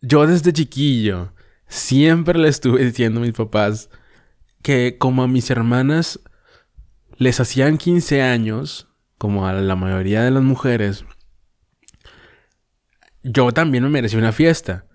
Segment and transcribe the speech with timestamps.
[0.00, 1.32] yo desde chiquillo
[1.66, 3.90] siempre le estuve diciendo a mis papás
[4.62, 6.20] que como a mis hermanas
[7.16, 11.04] les hacían 15 años, como a la mayoría de las mujeres,
[13.22, 14.86] yo también me merecía una fiesta.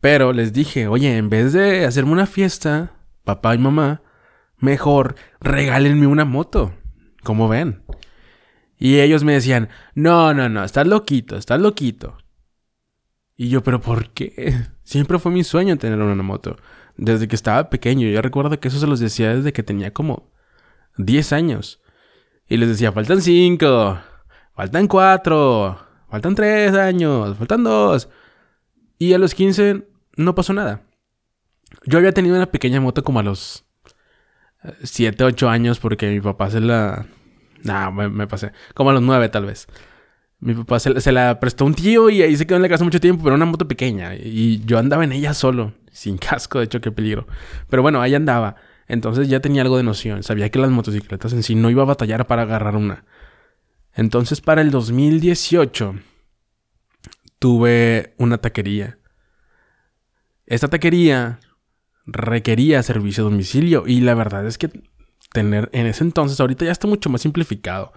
[0.00, 2.92] Pero les dije, oye, en vez de hacerme una fiesta,
[3.24, 4.02] papá y mamá,
[4.58, 6.74] mejor regálenme una moto.
[7.22, 7.82] Como ven.
[8.78, 12.18] Y ellos me decían, no, no, no, estás loquito, estás loquito.
[13.36, 14.66] Y yo, pero ¿por qué?
[14.82, 16.56] Siempre fue mi sueño tener una moto.
[16.96, 18.08] Desde que estaba pequeño.
[18.08, 20.30] Yo recuerdo que eso se los decía desde que tenía como
[20.96, 21.80] 10 años.
[22.48, 23.98] Y les decía, faltan 5,
[24.54, 28.08] faltan 4, faltan 3 años, faltan 2.
[28.98, 30.82] Y a los 15 no pasó nada.
[31.84, 33.64] Yo había tenido una pequeña moto como a los
[34.82, 37.06] 7, 8 años porque mi papá se la...
[37.62, 38.52] Nah, me, pasé.
[38.74, 39.66] Como a los 9 tal vez.
[40.46, 43.00] Mi papá se, la prestó un tío y ahí se quedó en la casa mucho
[43.00, 44.14] tiempo, pero una moto pequeña.
[44.14, 47.26] Y yo andaba en ella solo, sin casco, de hecho, qué peligro.
[47.68, 48.54] Pero bueno, ahí andaba.
[48.86, 50.22] Entonces ya tenía algo de noción.
[50.22, 53.04] Sabía que las motocicletas en sí no iba a batallar para agarrar una.
[53.92, 55.96] Entonces para el 2018
[57.40, 59.00] tuve una taquería.
[60.46, 61.40] Esta taquería
[62.06, 64.70] requería servicio a domicilio y la verdad es que
[65.32, 67.92] tener en ese entonces, ahorita ya está mucho más simplificado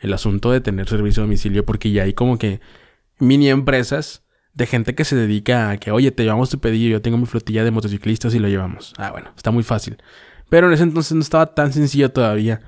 [0.00, 2.60] el asunto de tener servicio a domicilio porque ya hay como que
[3.18, 7.02] mini empresas de gente que se dedica a que, oye, te llevamos tu pedido, yo
[7.02, 8.92] tengo mi flotilla de motociclistas y lo llevamos.
[8.96, 9.98] Ah, bueno, está muy fácil.
[10.48, 12.60] Pero en ese entonces no estaba tan sencillo todavía.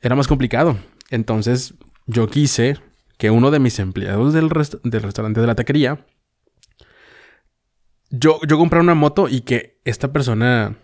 [0.00, 0.76] Era más complicado.
[1.10, 1.74] Entonces
[2.06, 2.78] yo quise
[3.18, 6.04] que uno de mis empleados del, del restaurante de la taquería
[8.18, 10.76] yo, yo comprara una moto y que esta persona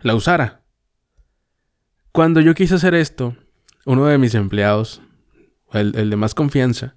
[0.00, 0.62] la usara.
[2.12, 3.36] Cuando yo quise hacer esto,
[3.84, 5.02] uno de mis empleados,
[5.72, 6.96] el, de más confianza,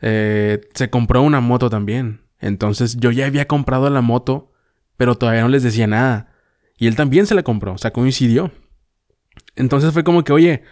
[0.00, 2.22] eh, se compró una moto también.
[2.38, 4.52] Entonces yo ya había comprado la moto,
[4.96, 6.32] pero todavía no les decía nada.
[6.78, 8.52] Y él también se la compró, o sea, coincidió.
[9.56, 10.62] Entonces fue como que, oye,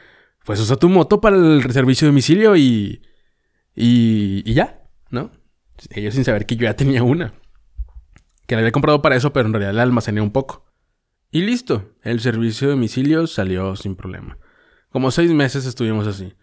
[0.44, 3.02] pues usa tu moto para el servicio de domicilio y,
[3.74, 5.30] y, y ya, ¿no?
[5.90, 7.34] Ellos sin saber que yo ya tenía una
[8.48, 10.64] que la había comprado para eso, pero en realidad la almacené un poco.
[11.30, 14.38] Y listo, el servicio de domicilio salió sin problema.
[14.90, 16.34] Como seis meses estuvimos así.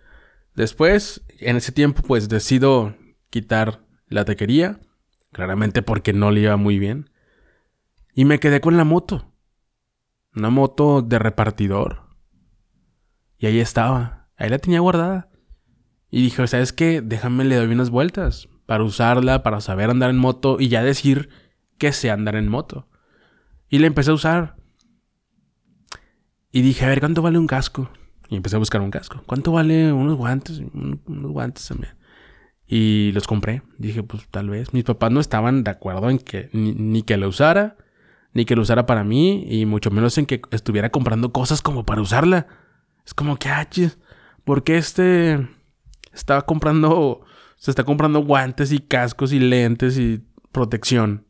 [0.55, 2.95] Después, en ese tiempo, pues decido
[3.29, 4.79] quitar la taquería,
[5.31, 7.09] claramente porque no le iba muy bien.
[8.13, 9.33] Y me quedé con la moto.
[10.35, 12.03] Una moto de repartidor.
[13.37, 15.29] Y ahí estaba, ahí la tenía guardada.
[16.09, 17.01] Y dije, ¿sabes qué?
[17.01, 21.29] Déjame le doy unas vueltas para usarla, para saber andar en moto y ya decir
[21.77, 22.87] que sé andar en moto.
[23.69, 24.55] Y le empecé a usar.
[26.51, 27.89] Y dije, a ver, ¿cuánto vale un casco?
[28.29, 29.21] Y empecé a buscar un casco.
[29.25, 30.61] ¿Cuánto vale unos guantes?
[30.73, 31.93] Unos guantes también.
[32.67, 33.61] Y los compré.
[33.77, 34.73] Dije, pues tal vez.
[34.73, 37.77] Mis papás no estaban de acuerdo en que ni, que lo usara,
[38.33, 41.85] ni que lo usara para mí, y mucho menos en que estuviera comprando cosas como
[41.85, 42.47] para usarla.
[43.05, 43.67] Es como que, ah,
[44.43, 45.47] ¿por qué este
[46.13, 47.21] estaba comprando,
[47.57, 51.25] se está comprando guantes y cascos y lentes y protección?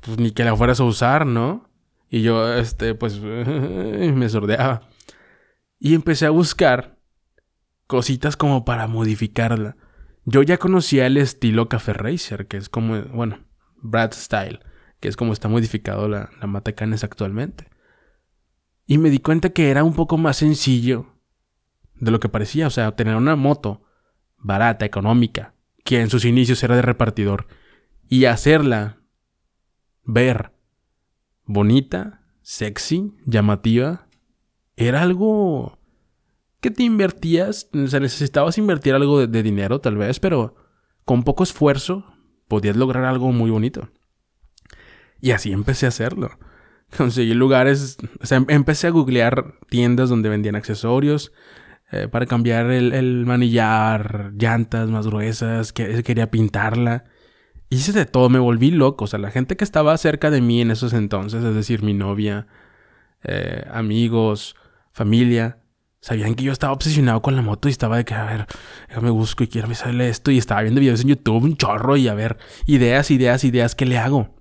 [0.00, 1.68] pues ni que la fueras a usar, ¿no?
[2.10, 4.82] Y yo, este, pues, me sordeaba.
[5.80, 6.98] Y empecé a buscar
[7.88, 9.76] cositas como para modificarla.
[10.24, 13.40] Yo ya conocía el estilo Café Racer, que es como, bueno,
[13.76, 14.60] Brad Style,
[15.00, 17.68] que es como está modificado la, la Matacanes actualmente.
[18.86, 21.16] Y me di cuenta que era un poco más sencillo
[21.94, 22.66] de lo que parecía.
[22.66, 23.82] O sea, tener una moto
[24.36, 25.54] barata, económica,
[25.84, 27.46] que en sus inicios era de repartidor,
[28.08, 28.98] y hacerla
[30.04, 30.52] ver
[31.44, 34.08] bonita, sexy, llamativa,
[34.86, 35.78] era algo
[36.60, 40.54] que te invertías, o sea, necesitabas invertir algo de, dinero tal vez, pero
[41.04, 42.04] con poco esfuerzo
[42.48, 43.88] podías lograr algo muy bonito.
[45.20, 46.30] Y así empecé a hacerlo.
[46.96, 51.32] Conseguí lugares, o sea, empecé a googlear tiendas donde vendían accesorios
[51.92, 57.04] eh, para cambiar el, manillar, llantas más gruesas, que quería pintarla
[57.70, 59.04] hice de todo, me volví loco.
[59.04, 61.94] O sea, la gente que estaba cerca de mí en esos entonces, es decir, mi
[61.94, 62.46] novia,
[63.22, 64.56] eh, amigos,
[64.92, 65.60] familia,
[66.00, 68.46] sabían que yo estaba obsesionado con la moto y estaba de que, a ver,
[69.00, 70.30] me busco y quiero me sale esto.
[70.30, 73.86] Y estaba viendo videos en YouTube, un chorro, y a ver, ideas, ideas, ideas, ¿qué
[73.86, 74.34] le hago?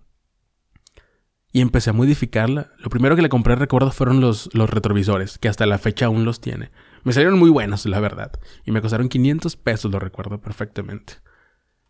[1.52, 2.72] Y empecé a modificarla.
[2.78, 6.26] Lo primero que le compré, recuerdo, fueron los, los retrovisores, que hasta la fecha aún
[6.26, 6.72] los tiene.
[7.04, 8.32] Me salieron muy buenos, la verdad.
[8.66, 11.14] Y me costaron 500 pesos, lo recuerdo perfectamente.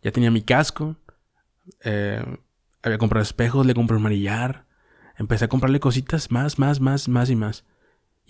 [0.02, 0.96] Ya tenía mi casco,
[1.84, 2.24] eh,
[2.82, 4.66] había comprado espejos, le compré un manillar.
[5.16, 7.64] Empecé a comprarle cositas más, más, más, más y más.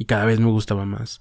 [0.00, 1.20] Y cada vez me gustaba más.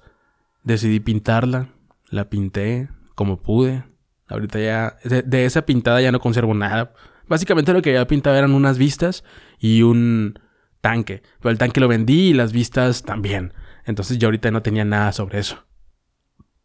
[0.64, 1.68] Decidí pintarla.
[2.12, 3.84] La pinté como pude.
[4.30, 4.96] Ahorita ya...
[5.04, 6.94] De, esa pintada ya no conservo nada.
[7.28, 9.26] Básicamente lo que había pintado eran unas vistas
[9.60, 10.40] y un
[10.80, 11.24] tanque.
[11.42, 13.54] Pero el tanque lo vendí y las vistas también.
[13.84, 15.66] Entonces yo ahorita no tenía nada sobre eso.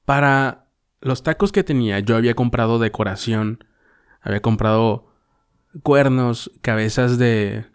[0.05, 0.69] Para
[1.01, 3.65] los tacos que tenía, yo había comprado decoración.
[4.21, 5.13] Había comprado
[5.83, 7.67] cuernos, cabezas de...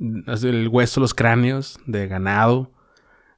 [0.00, 2.72] el hueso, los cráneos de ganado.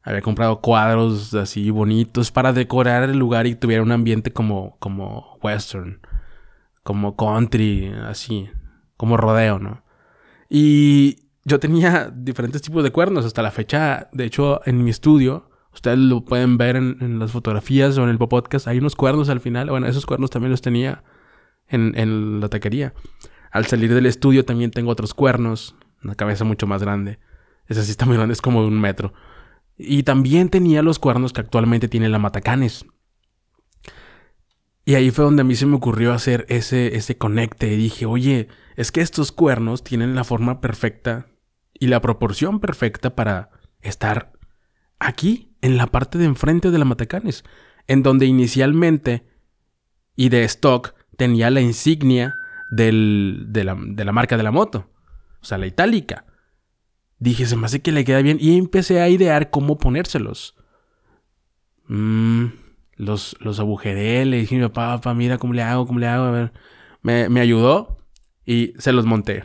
[0.04, 5.38] Había comprado cuadros así bonitos para decorar el lugar y tuviera un ambiente como, como
[5.42, 6.00] western,
[6.82, 8.50] como country, así,
[8.96, 9.84] como rodeo, ¿no?
[10.48, 14.08] Y yo tenía diferentes tipos de cuernos hasta la fecha.
[14.12, 18.18] De hecho, en mi estudio, ustedes lo pueden ver en, las fotografías o en el
[18.18, 19.70] podcast, hay unos cuernos al final.
[19.70, 21.04] Bueno, esos cuernos también los tenía
[21.68, 22.92] en, en la taquería.
[23.50, 27.18] Al salir del estudio también tengo otros cuernos, una cabeza mucho más grande.
[27.68, 29.12] Esa sí está muy grande, es como de un metro.
[29.76, 32.84] Y también tenía los cuernos que actualmente tiene la Matacanes.
[34.84, 37.72] Y ahí fue donde a mí se me ocurrió hacer ese, ese conecte.
[37.72, 41.26] Y dije, oye, es que estos cuernos tienen la forma perfecta
[41.72, 44.32] y la proporción perfecta para estar
[44.98, 47.44] aquí, en la parte de enfrente de la Matacanes,
[47.86, 49.26] en donde inicialmente
[50.16, 52.36] y de stock tenía la insignia
[52.70, 54.90] del, de, la, de la marca de la moto,
[55.40, 56.26] o sea, la itálica.
[57.22, 58.38] Dije, se me hace que le queda bien.
[58.40, 60.56] Y empecé a idear cómo ponérselos.
[61.86, 62.46] Mm,
[62.96, 66.24] los, los agujeré, le dije, papá, papá, mira cómo le hago, cómo le hago.
[66.24, 66.52] A ver.
[67.00, 67.98] Me, me ayudó
[68.44, 69.44] y se los monté.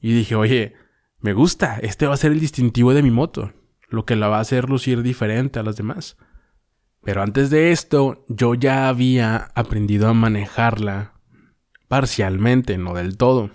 [0.00, 0.72] Y dije, oye,
[1.20, 1.78] me gusta.
[1.82, 3.52] Este va a ser el distintivo de mi moto.
[3.90, 6.16] Lo que la va a hacer lucir diferente a las demás.
[7.02, 11.12] Pero antes de esto, yo ya había aprendido a manejarla
[11.88, 13.50] parcialmente, no del todo.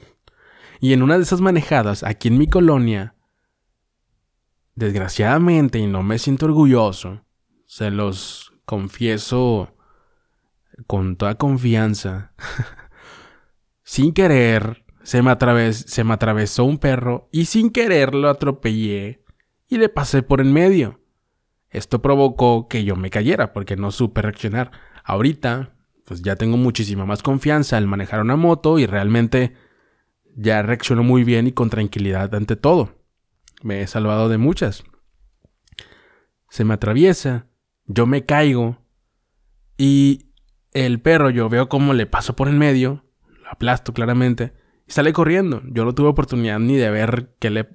[0.79, 3.15] Y en una de esas manejadas, aquí en mi colonia,
[4.77, 7.25] Desgraciadamente, y no me siento orgulloso,
[7.65, 9.75] se los confieso
[10.85, 12.33] con toda confianza,
[13.83, 19.23] sin querer se me, atravesó un perro y sin querer lo atropellé
[19.67, 21.01] y le pasé por en medio.
[21.71, 24.69] Esto provocó que yo me cayera porque no supe reaccionar.
[25.03, 25.73] Ahorita,
[26.05, 29.55] pues ya tengo muchísima más confianza al manejar una moto y realmente
[30.35, 32.96] ya reacciono muy bien y con tranquilidad ante todo.
[33.63, 34.83] Me he salvado de muchas.
[36.49, 37.47] Se me atraviesa,
[37.85, 38.77] yo me caigo
[39.77, 40.31] y
[40.73, 43.05] el perro yo veo cómo le paso por en medio,
[43.43, 44.53] lo aplasto claramente
[44.87, 45.61] y sale corriendo.
[45.65, 47.69] Yo no tuve oportunidad ni de ver qué le,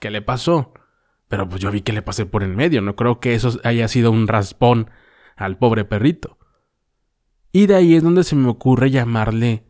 [0.00, 0.74] qué le pasó,
[1.28, 2.82] pero pues yo vi que le pasé por en medio.
[2.82, 4.90] No creo que eso haya sido un raspón
[5.36, 6.38] al pobre perrito.
[7.52, 9.64] Y de ahí es donde se me ocurre llamarle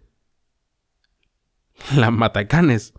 [1.97, 2.94] la matacanes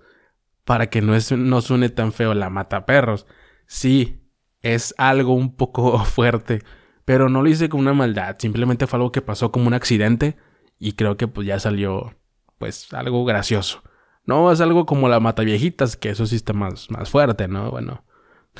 [0.69, 3.25] para que no, no suene tan feo la mata perros.
[3.65, 4.21] Sí,
[4.61, 6.61] es algo un poco fuerte,
[7.05, 10.37] pero no lo hice con una maldad, simplemente fue algo que pasó como un accidente
[10.77, 12.13] y creo que pues ya salió
[12.59, 13.81] pues algo gracioso.
[14.25, 17.71] No es algo como la mata viejitas, que eso sí está más, más fuerte, ¿no?
[17.71, 18.03] Bueno.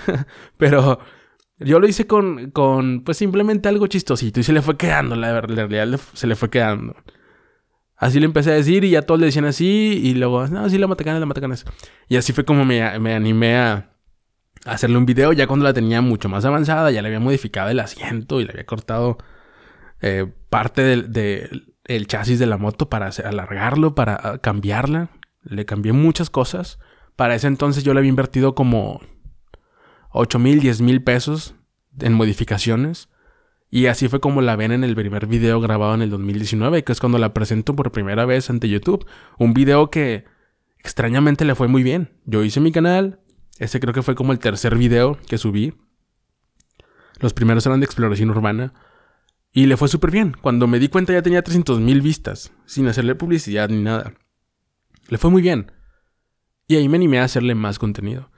[0.57, 0.97] pero
[1.59, 5.41] yo lo hice con, con pues simplemente algo chistosito y se le fue quedando, la,
[5.41, 6.95] realidad se le fue quedando.
[7.99, 10.77] Así le empecé a decir y ya todos le decían así y luego, no, sí,
[10.77, 11.65] la matacanes, la matacanes.
[12.07, 13.89] Y así fue como me, me animé a,
[14.65, 17.79] hacerle un video ya cuando la tenía mucho más avanzada, ya le había modificado el
[17.79, 19.17] asiento y le había cortado
[20.01, 25.09] eh, parte del chasis de la moto para alargarlo, para ah, cambiarla.
[25.43, 26.79] Le cambié muchas cosas.
[27.15, 29.01] Para ese entonces yo le había invertido como
[30.11, 31.55] 8 mil, 10 mil pesos
[31.99, 33.09] en modificaciones.
[33.71, 36.91] Y así fue como la ven en el primer video grabado en el 2019, que
[36.91, 39.05] es cuando la presento por primera vez ante YouTube.
[39.37, 40.25] Un video que
[40.79, 42.09] extrañamente le fue muy bien.
[42.25, 43.19] Yo hice mi canal,
[43.59, 45.73] ese creo que fue como el tercer video que subí.
[47.19, 48.73] Los primeros eran de exploración urbana.
[49.51, 50.35] Y le fue súper bien.
[50.41, 54.13] Cuando me di cuenta ya tenía 300 mil vistas, sin hacerle publicidad ni nada.
[55.09, 55.71] Le fue muy bien.
[56.67, 58.31] Y ahí me animé a hacerle más contenido.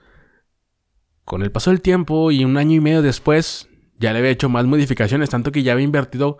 [1.24, 3.68] Con el paso del tiempo y un año y medio después,
[4.02, 6.38] ya le había hecho más modificaciones, tanto que ya había invertido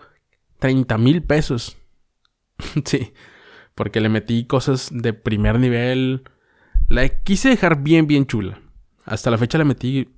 [0.59, 1.77] 30 mil pesos.
[2.85, 3.13] sí,
[3.73, 6.23] porque le metí cosas de primer nivel.
[6.89, 8.59] La quise dejar bien, bien chula.
[9.05, 10.09] Hasta la fecha le metí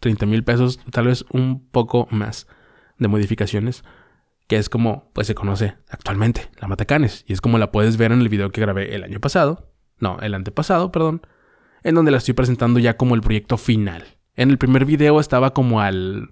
[0.00, 2.46] 30 mil pesos, tal vez un poco más
[2.98, 3.84] de modificaciones.
[4.46, 7.24] Que es como, pues se conoce actualmente, la Matacanes.
[7.26, 9.72] Y es como la puedes ver en el video que grabé el año pasado.
[9.98, 11.22] No, el antepasado, perdón.
[11.84, 14.04] En donde la estoy presentando ya como el proyecto final.
[14.36, 16.28] En el primer video estaba como al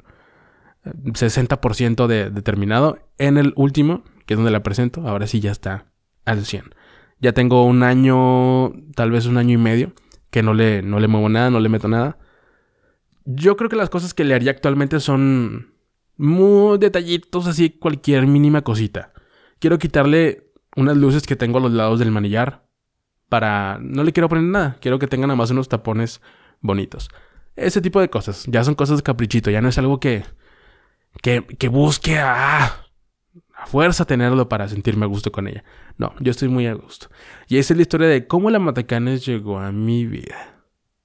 [0.85, 2.99] 60% de determinado.
[3.19, 5.87] En el último, que es donde la presento, ahora sí ya está
[6.25, 6.75] al 100.
[7.21, 9.93] Ya tengo un año, tal vez un año y medio,
[10.31, 12.19] que no le, no le muevo nada, no le meto nada.
[13.25, 15.75] Yo creo que las cosas que le haría actualmente son
[16.17, 19.13] muy detallitos, así cualquier mínima cosita.
[19.59, 22.67] Quiero quitarle unas luces que tengo a los lados del manillar
[23.29, 23.79] para...
[23.81, 26.21] No le quiero poner nada, quiero que tenga nada más unos tapones
[26.61, 27.11] bonitos.
[27.57, 30.25] Ese tipo de cosas, ya son cosas de caprichito, ya no es algo que...
[31.23, 32.65] Que, que busque a,
[33.55, 35.65] a fuerza tenerlo para sentirme a gusto con ella.
[35.99, 37.09] No, yo estoy muy a gusto.
[37.49, 40.60] Y esa es la historia de cómo la Matacanes llegó a mi vida.